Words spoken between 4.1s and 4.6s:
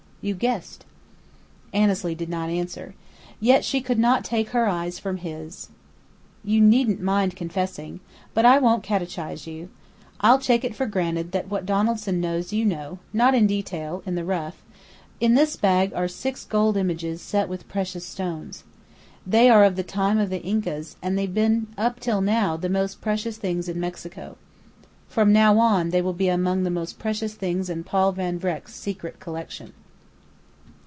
take